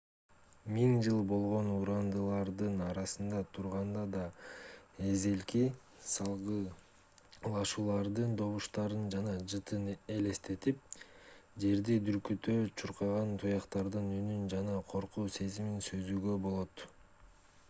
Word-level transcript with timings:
миң 0.75 0.93
жыл 1.05 1.17
болгон 1.31 1.67
урандылардын 1.71 2.79
арасында 2.85 3.41
турганда 3.57 4.05
да 4.15 4.21
эзелки 5.09 5.59
салгылашуулардын 6.13 8.33
добуштарын 8.41 9.03
жана 9.15 9.33
жытын 9.53 9.85
элестетип 10.15 10.95
жерди 11.65 11.97
дүркүрөтө 12.09 12.55
чуркаган 12.83 13.35
туяктардын 13.45 14.09
үнүн 14.21 14.49
жана 14.55 14.79
коркуу 14.95 15.27
сезимин 15.37 15.79
сезүүгө 15.91 16.39
болот 16.47 16.87